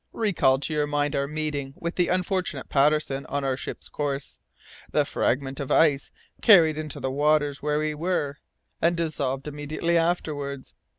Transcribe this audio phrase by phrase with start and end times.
[0.13, 4.39] Recall to your mind our meeting with the unfortunate Patterson on our ship's course,
[4.89, 6.09] the fragment of ice
[6.41, 8.39] carried into the waters where we were,
[8.81, 10.73] and dissolved immediately afterwards.